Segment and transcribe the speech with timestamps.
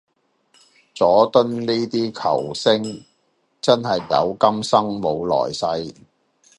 [0.95, 3.05] 佐敦呢啲球星
[3.61, 5.93] 真係有今生冇來世